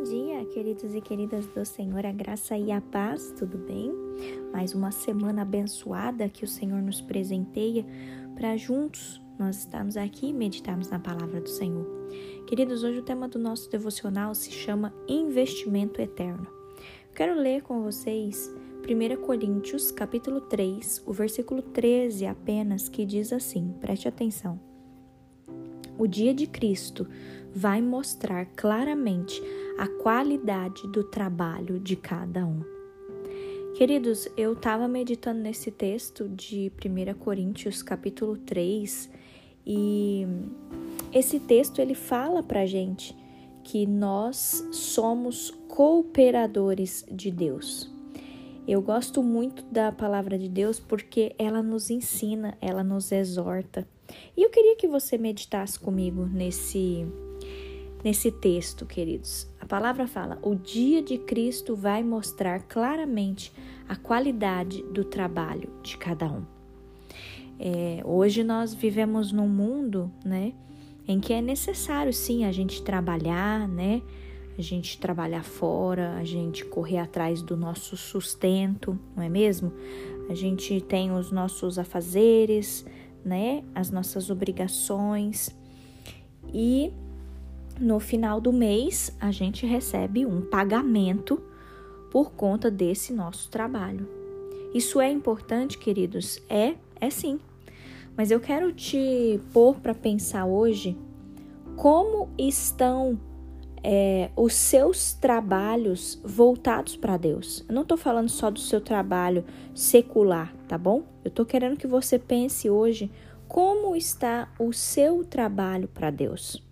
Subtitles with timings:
[0.00, 3.92] Bom dia, queridos e queridas do Senhor, a graça e a paz, tudo bem?
[4.50, 7.84] Mais uma semana abençoada que o Senhor nos presenteia
[8.34, 11.86] para juntos nós estarmos aqui e meditarmos na palavra do Senhor.
[12.46, 16.46] Queridos, hoje o tema do nosso devocional se chama Investimento Eterno.
[17.14, 18.50] Quero ler com vocês
[18.88, 24.58] 1 Coríntios, capítulo 3, o versículo 13 apenas, que diz assim: preste atenção.
[25.98, 27.06] O dia de Cristo
[27.54, 29.42] vai mostrar claramente
[29.78, 32.64] a qualidade do trabalho de cada um.
[33.74, 39.10] Queridos, eu estava meditando nesse texto de 1 Coríntios, capítulo 3,
[39.66, 40.26] e
[41.12, 43.14] esse texto ele fala para gente
[43.62, 47.92] que nós somos cooperadores de Deus.
[48.66, 53.86] Eu gosto muito da palavra de Deus porque ela nos ensina, ela nos exorta.
[54.34, 57.06] E eu queria que você meditasse comigo nesse
[58.02, 59.46] nesse texto, queridos.
[59.60, 63.52] A palavra fala: "O dia de Cristo vai mostrar claramente
[63.88, 66.44] a qualidade do trabalho de cada um".
[67.58, 70.54] É, hoje nós vivemos num mundo, né,
[71.06, 74.00] em que é necessário sim a gente trabalhar, né?
[74.56, 79.72] A gente trabalhar fora, a gente correr atrás do nosso sustento, não é mesmo?
[80.28, 82.86] A gente tem os nossos afazeres,
[83.24, 83.64] né?
[83.74, 85.50] As nossas obrigações.
[86.52, 86.92] E
[87.80, 91.42] no final do mês a gente recebe um pagamento
[92.10, 94.06] por conta desse nosso trabalho.
[94.74, 96.40] Isso é importante, queridos?
[96.48, 97.40] É, é sim.
[98.16, 100.96] Mas eu quero te pôr para pensar hoje
[101.76, 103.18] como estão
[103.82, 107.64] é, os seus trabalhos voltados para Deus.
[107.66, 109.44] Eu não estou falando só do seu trabalho
[109.74, 111.04] secular, tá bom?
[111.24, 113.10] Eu estou querendo que você pense hoje
[113.48, 116.69] como está o seu trabalho para Deus.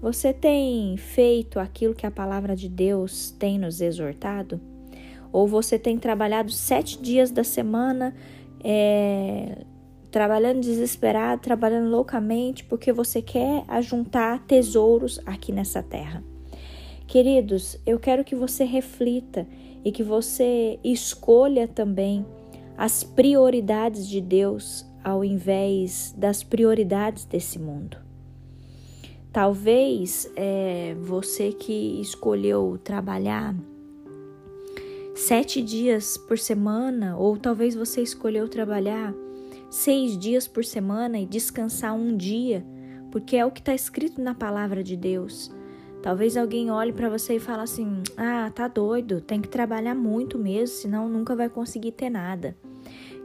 [0.00, 4.58] Você tem feito aquilo que a palavra de Deus tem nos exortado?
[5.30, 8.14] Ou você tem trabalhado sete dias da semana,
[8.64, 9.58] é,
[10.10, 16.24] trabalhando desesperado, trabalhando loucamente, porque você quer ajuntar tesouros aqui nessa terra?
[17.06, 19.46] Queridos, eu quero que você reflita
[19.84, 22.24] e que você escolha também
[22.78, 28.09] as prioridades de Deus ao invés das prioridades desse mundo.
[29.32, 33.54] Talvez é, você que escolheu trabalhar
[35.14, 39.14] sete dias por semana, ou talvez você escolheu trabalhar
[39.70, 42.66] seis dias por semana e descansar um dia,
[43.12, 45.52] porque é o que está escrito na palavra de Deus.
[46.02, 50.38] Talvez alguém olhe para você e fale assim: ah, tá doido, tem que trabalhar muito
[50.38, 52.56] mesmo, senão nunca vai conseguir ter nada.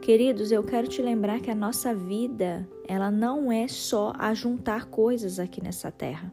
[0.00, 5.40] Queridos, eu quero te lembrar que a nossa vida, ela não é só ajuntar coisas
[5.40, 6.32] aqui nessa terra.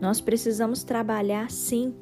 [0.00, 1.94] Nós precisamos trabalhar sim,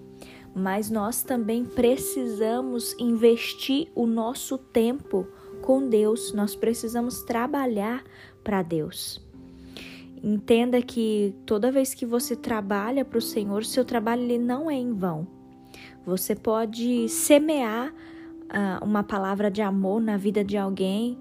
[0.55, 5.27] mas nós também precisamos investir o nosso tempo
[5.61, 6.33] com Deus.
[6.33, 8.03] Nós precisamos trabalhar
[8.43, 9.21] para Deus.
[10.23, 14.75] Entenda que toda vez que você trabalha para o Senhor, seu trabalho ele não é
[14.75, 15.27] em vão.
[16.07, 17.93] Você pode semear
[18.51, 21.19] uh, uma palavra de amor na vida de alguém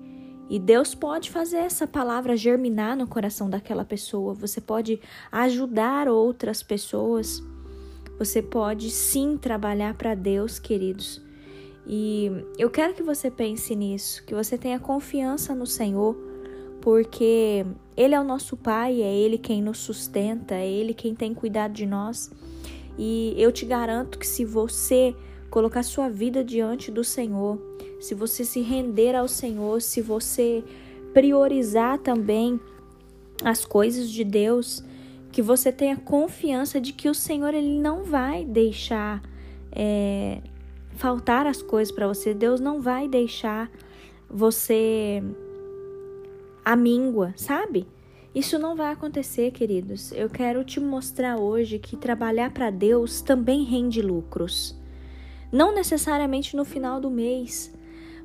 [0.50, 4.34] e Deus pode fazer essa palavra germinar no coração daquela pessoa.
[4.36, 5.00] Você pode
[5.31, 7.44] ajudar outras pessoas.
[8.19, 11.22] Você pode sim trabalhar para Deus, queridos.
[11.88, 16.16] E eu quero que você pense nisso, que você tenha confiança no Senhor,
[16.80, 17.66] porque
[17.97, 21.74] Ele é o nosso Pai, é Ele quem nos sustenta, é Ele quem tem cuidado
[21.74, 22.31] de nós.
[22.97, 25.16] E eu te garanto que se você
[25.55, 27.57] colocar sua vida diante do Senhor,
[28.01, 30.61] se você se render ao Senhor, se você
[31.13, 32.59] priorizar também
[33.41, 34.83] as coisas de Deus,
[35.31, 39.23] que você tenha confiança de que o Senhor ele não vai deixar
[39.71, 40.41] é,
[40.97, 42.33] faltar as coisas para você.
[42.33, 43.72] Deus não vai deixar
[44.29, 45.23] você
[46.66, 47.87] amíngua, sabe?
[48.35, 50.11] Isso não vai acontecer, queridos.
[50.11, 54.84] Eu quero te mostrar hoje que trabalhar para Deus também rende lucros
[55.55, 57.73] não necessariamente no final do mês.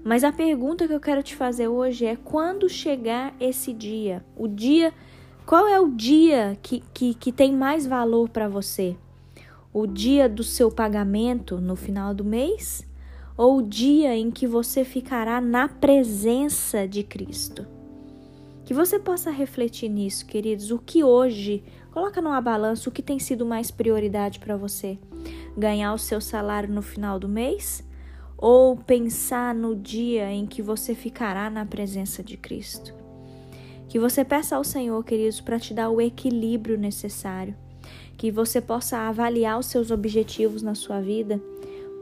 [0.03, 4.25] Mas a pergunta que eu quero te fazer hoje é: quando chegar esse dia?
[4.37, 4.93] O dia.
[5.47, 8.97] Qual é o dia que, que, que tem mais valor para você?
[9.73, 12.87] O dia do seu pagamento no final do mês?
[13.37, 17.67] Ou o dia em que você ficará na presença de Cristo?
[18.65, 20.71] Que você possa refletir nisso, queridos.
[20.71, 24.99] O que hoje, coloca numa balança o que tem sido mais prioridade para você
[25.57, 27.85] ganhar o seu salário no final do mês?
[28.39, 32.95] Ou pensar no dia em que você ficará na presença de Cristo?
[33.89, 37.55] Que você peça ao Senhor, queridos, para te dar o equilíbrio necessário.
[38.17, 41.41] que você possa avaliar os seus objetivos na sua vida,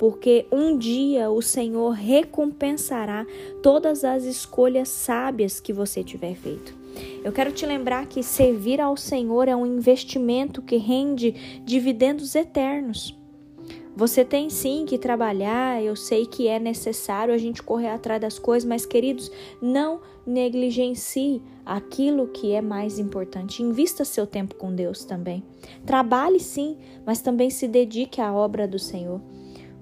[0.00, 3.24] porque um dia o Senhor recompensará
[3.62, 6.77] todas as escolhas sábias que você tiver feito.
[7.22, 13.18] Eu quero te lembrar que servir ao Senhor é um investimento que rende dividendos eternos.
[13.98, 18.38] Você tem sim que trabalhar, eu sei que é necessário a gente correr atrás das
[18.38, 19.28] coisas, mas queridos,
[19.60, 23.60] não negligencie aquilo que é mais importante.
[23.60, 25.42] Invista seu tempo com Deus também.
[25.84, 29.20] Trabalhe sim, mas também se dedique à obra do Senhor.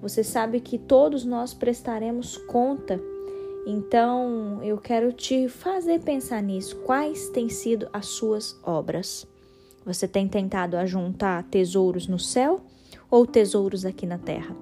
[0.00, 2.98] Você sabe que todos nós prestaremos conta.
[3.66, 6.76] Então, eu quero te fazer pensar nisso.
[6.76, 9.26] Quais têm sido as suas obras?
[9.84, 12.60] Você tem tentado ajuntar tesouros no céu?
[13.10, 14.56] ou tesouros aqui na terra.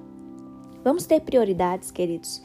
[0.83, 2.43] Vamos ter prioridades, queridos.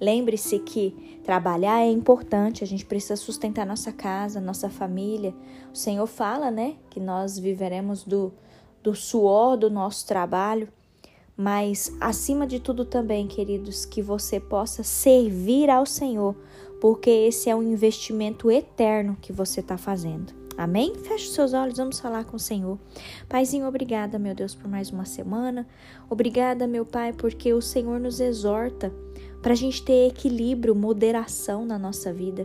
[0.00, 5.34] Lembre-se que trabalhar é importante, a gente precisa sustentar nossa casa, nossa família.
[5.72, 8.32] O Senhor fala, né, que nós viveremos do,
[8.82, 10.68] do suor do nosso trabalho,
[11.36, 16.34] mas acima de tudo também, queridos, que você possa servir ao Senhor,
[16.80, 20.32] porque esse é um investimento eterno que você está fazendo.
[20.56, 20.94] Amém?
[20.94, 22.78] Feche os seus olhos, vamos falar com o Senhor.
[23.28, 25.66] Paizinho, obrigada, meu Deus, por mais uma semana.
[26.08, 28.90] Obrigada, meu Pai, porque o Senhor nos exorta
[29.46, 32.44] para a gente ter equilíbrio, moderação na nossa vida.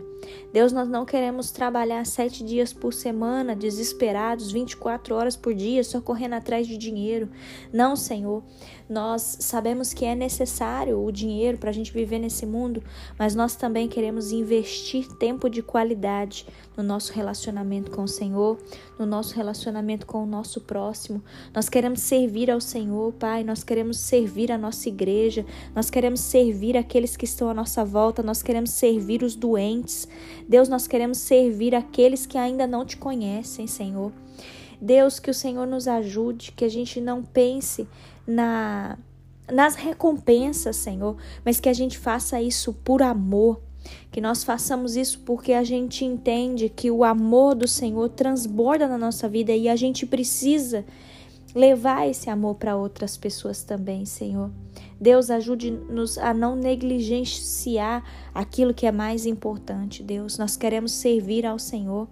[0.52, 6.00] Deus, nós não queremos trabalhar sete dias por semana, desesperados, 24 horas por dia, só
[6.00, 7.28] correndo atrás de dinheiro.
[7.72, 8.44] Não, Senhor.
[8.92, 12.82] Nós sabemos que é necessário o dinheiro para a gente viver nesse mundo,
[13.18, 16.46] mas nós também queremos investir tempo de qualidade
[16.76, 18.58] no nosso relacionamento com o Senhor,
[18.98, 21.22] no nosso relacionamento com o nosso próximo.
[21.54, 26.76] Nós queremos servir ao Senhor, Pai, nós queremos servir a nossa igreja, nós queremos servir
[26.92, 30.06] aqueles que estão à nossa volta, nós queremos servir os doentes.
[30.46, 34.12] Deus, nós queremos servir aqueles que ainda não te conhecem, Senhor.
[34.78, 37.88] Deus, que o Senhor nos ajude, que a gente não pense
[38.26, 38.98] na
[39.50, 43.60] nas recompensas, Senhor, mas que a gente faça isso por amor,
[44.10, 48.96] que nós façamos isso porque a gente entende que o amor do Senhor transborda na
[48.96, 50.84] nossa vida e a gente precisa
[51.54, 54.50] levar esse amor para outras pessoas também, Senhor.
[55.02, 60.38] Deus ajude-nos a não negligenciar aquilo que é mais importante, Deus.
[60.38, 62.06] Nós queremos servir ao Senhor.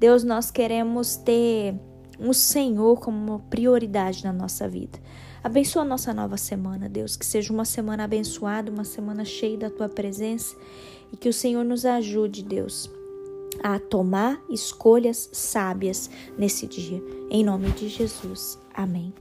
[0.00, 1.78] Deus, nós queremos ter
[2.18, 4.98] o Senhor como prioridade na nossa vida.
[5.44, 9.88] Abençoa nossa nova semana, Deus, que seja uma semana abençoada, uma semana cheia da tua
[9.88, 10.56] presença
[11.12, 12.90] e que o Senhor nos ajude, Deus,
[13.62, 17.00] a tomar escolhas sábias nesse dia.
[17.30, 18.58] Em nome de Jesus.
[18.74, 19.14] Amém.